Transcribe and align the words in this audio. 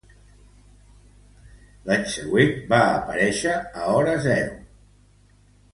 L'any 1.89 2.07
següent 2.15 2.57
va 2.73 2.81
aparéixer 2.97 3.55
a 3.61 3.95
Hora 3.95 4.21
Cero. 4.29 4.59